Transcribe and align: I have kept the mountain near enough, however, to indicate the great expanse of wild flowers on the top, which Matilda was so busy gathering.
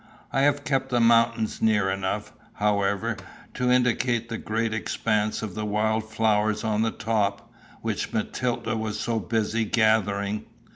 I 0.31 0.41
have 0.41 0.63
kept 0.63 0.89
the 0.89 0.99
mountain 0.99 1.47
near 1.63 1.87
enough, 1.91 2.33
however, 2.53 3.17
to 3.53 3.69
indicate 3.69 4.29
the 4.29 4.39
great 4.39 4.73
expanse 4.73 5.43
of 5.43 5.55
wild 5.55 6.09
flowers 6.09 6.63
on 6.63 6.81
the 6.81 6.89
top, 6.89 7.53
which 7.83 8.11
Matilda 8.11 8.75
was 8.75 8.99
so 8.99 9.19
busy 9.19 9.63
gathering. 9.63 10.45